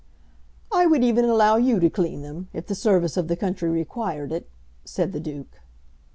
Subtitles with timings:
[0.71, 4.31] "I would even allow you to clean them, if the service of the country required
[4.31, 4.49] it,"
[4.83, 5.59] said the Duke.